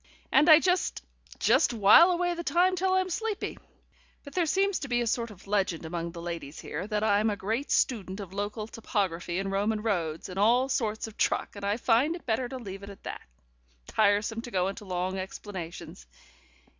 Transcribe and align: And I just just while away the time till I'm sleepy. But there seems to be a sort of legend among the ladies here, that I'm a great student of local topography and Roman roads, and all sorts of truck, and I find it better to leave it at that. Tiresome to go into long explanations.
And 0.31 0.49
I 0.49 0.59
just 0.59 1.03
just 1.37 1.73
while 1.75 2.09
away 2.09 2.33
the 2.33 2.43
time 2.43 2.75
till 2.75 2.93
I'm 2.93 3.11
sleepy. 3.11 3.59
But 4.23 4.33
there 4.33 4.47
seems 4.47 4.79
to 4.79 4.87
be 4.87 4.99
a 5.01 5.05
sort 5.05 5.29
of 5.29 5.45
legend 5.45 5.85
among 5.85 6.11
the 6.11 6.21
ladies 6.23 6.59
here, 6.61 6.87
that 6.87 7.03
I'm 7.03 7.29
a 7.29 7.35
great 7.35 7.69
student 7.69 8.19
of 8.19 8.33
local 8.33 8.65
topography 8.65 9.37
and 9.37 9.51
Roman 9.51 9.83
roads, 9.83 10.27
and 10.27 10.39
all 10.39 10.69
sorts 10.69 11.05
of 11.05 11.17
truck, 11.17 11.55
and 11.55 11.63
I 11.63 11.77
find 11.77 12.15
it 12.15 12.25
better 12.25 12.49
to 12.49 12.57
leave 12.57 12.81
it 12.81 12.89
at 12.89 13.03
that. 13.03 13.21
Tiresome 13.85 14.41
to 14.41 14.49
go 14.49 14.69
into 14.69 14.85
long 14.85 15.19
explanations. 15.19 16.07